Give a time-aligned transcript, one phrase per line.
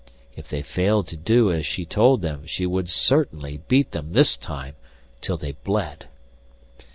[0.35, 4.35] If they failed to do as she told them she would certainly beat them this
[4.35, 4.73] time
[5.21, 6.07] till they bled.